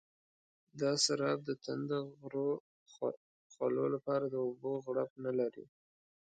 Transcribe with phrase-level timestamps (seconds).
[0.81, 2.49] دا سراب د تنده غرو
[3.53, 5.65] خولو لپاره د اوبو غړپ نه لري.